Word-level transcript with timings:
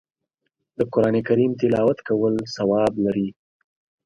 د 0.77 0.79
قرآن 0.93 1.15
کریم 1.27 1.51
تلاوت 1.59 1.97
کول 2.07 2.35
ثواب 2.55 2.93
لري 3.05 3.29